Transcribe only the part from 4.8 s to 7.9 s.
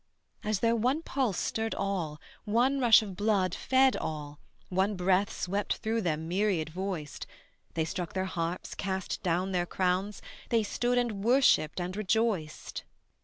breath swept through them myriad voiced, They